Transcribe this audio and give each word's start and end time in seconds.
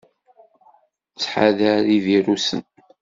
Ttḥadar 1.13 1.83
ivirusen! 1.97 2.61